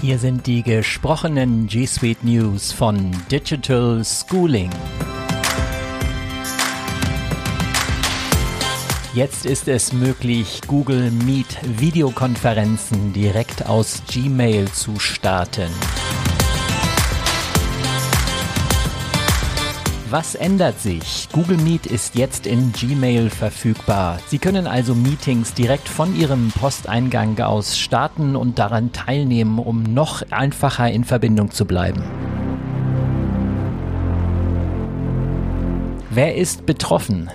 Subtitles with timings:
[0.00, 4.70] Hier sind die gesprochenen G Suite News von Digital Schooling.
[9.12, 15.72] Jetzt ist es möglich, Google Meet Videokonferenzen direkt aus Gmail zu starten.
[20.10, 21.28] Was ändert sich?
[21.32, 24.18] Google Meet ist jetzt in Gmail verfügbar.
[24.28, 30.22] Sie können also Meetings direkt von Ihrem Posteingang aus starten und daran teilnehmen, um noch
[30.30, 32.02] einfacher in Verbindung zu bleiben.
[36.08, 37.28] Wer ist betroffen?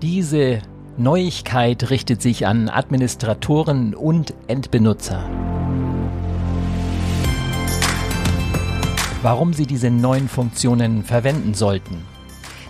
[0.00, 0.60] Diese
[0.96, 5.28] Neuigkeit richtet sich an Administratoren und Endbenutzer.
[9.22, 12.04] Warum Sie diese neuen Funktionen verwenden sollten.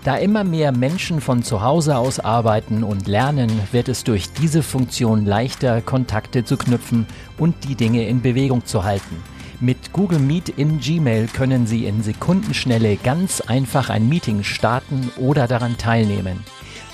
[0.04, 4.62] Da immer mehr Menschen von zu Hause aus arbeiten und lernen, wird es durch diese
[4.62, 7.06] Funktion leichter, Kontakte zu knüpfen
[7.36, 9.22] und die Dinge in Bewegung zu halten.
[9.60, 15.48] Mit Google Meet in Gmail können Sie in Sekundenschnelle ganz einfach ein Meeting starten oder
[15.48, 16.44] daran teilnehmen.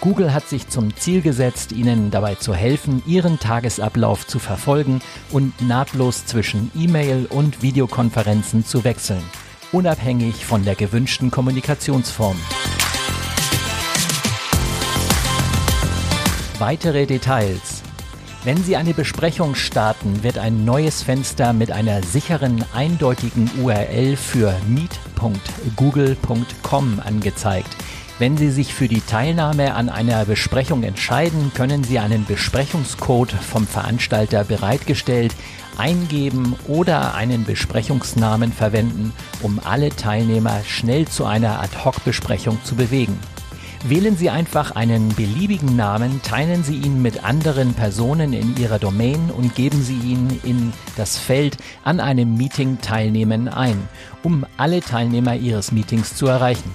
[0.01, 5.01] Google hat sich zum Ziel gesetzt, Ihnen dabei zu helfen, Ihren Tagesablauf zu verfolgen
[5.31, 9.23] und nahtlos zwischen E-Mail und Videokonferenzen zu wechseln
[9.75, 12.37] unabhängig von der gewünschten Kommunikationsform.
[16.61, 17.83] Weitere Details.
[18.45, 24.55] Wenn Sie eine Besprechung starten, wird ein neues Fenster mit einer sicheren, eindeutigen URL für
[24.69, 27.77] meet.google.com angezeigt.
[28.21, 33.67] Wenn Sie sich für die Teilnahme an einer Besprechung entscheiden, können Sie einen Besprechungscode vom
[33.67, 35.35] Veranstalter bereitgestellt
[35.79, 43.19] eingeben oder einen Besprechungsnamen verwenden, um alle Teilnehmer schnell zu einer Ad-Hoc-Besprechung zu bewegen.
[43.87, 49.31] Wählen Sie einfach einen beliebigen Namen, teilen Sie ihn mit anderen Personen in Ihrer Domain
[49.31, 53.77] und geben Sie ihn in das Feld an einem Meeting teilnehmen ein,
[54.23, 56.71] um alle Teilnehmer Ihres Meetings zu erreichen.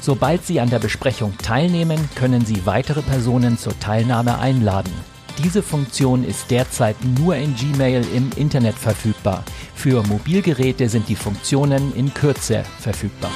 [0.00, 4.92] Sobald Sie an der Besprechung teilnehmen, können Sie weitere Personen zur Teilnahme einladen.
[5.38, 9.44] Diese Funktion ist derzeit nur in Gmail im Internet verfügbar.
[9.72, 13.30] Für Mobilgeräte sind die Funktionen in Kürze verfügbar.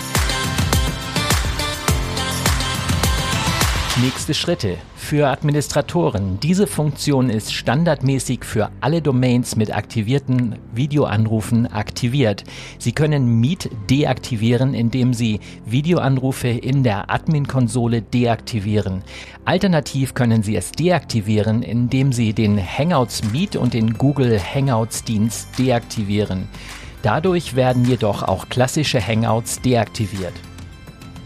[4.01, 6.41] Nächste Schritte für Administratoren.
[6.41, 12.43] Diese Funktion ist standardmäßig für alle Domains mit aktivierten Videoanrufen aktiviert.
[12.79, 19.05] Sie können Meet deaktivieren, indem Sie Videoanrufe in der Admin-Konsole deaktivieren.
[19.45, 25.59] Alternativ können Sie es deaktivieren, indem Sie den Hangouts Meet und den Google Hangouts Dienst
[25.59, 26.49] deaktivieren.
[27.03, 30.33] Dadurch werden jedoch auch klassische Hangouts deaktiviert.